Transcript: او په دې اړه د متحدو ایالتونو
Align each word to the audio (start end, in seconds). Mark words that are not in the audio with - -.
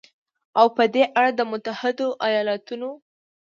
او 0.59 0.65
په 0.75 0.83
دې 0.93 1.03
اړه 1.17 1.31
د 1.35 1.41
متحدو 1.51 2.07
ایالتونو 2.27 2.89